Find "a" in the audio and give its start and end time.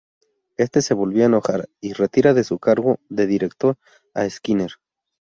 1.21-1.25, 4.15-4.27